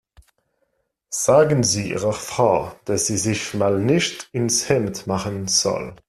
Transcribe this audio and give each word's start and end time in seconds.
Sagen 1.11 1.61
Sie 1.61 1.91
Ihrer 1.91 2.11
Frau, 2.13 2.71
dass 2.85 3.05
sie 3.05 3.17
sich 3.19 3.53
mal 3.53 3.77
nicht 3.77 4.29
ins 4.31 4.67
Hemd 4.67 5.05
machen 5.05 5.47
soll. 5.47 5.93